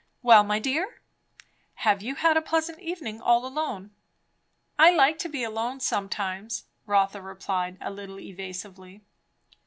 [0.23, 0.99] Well, my dear!
[1.85, 3.91] have you had a pleasant evening, all alone?"
[4.79, 9.01] "I like to be alone sometimes," Rotha replied a little evasively.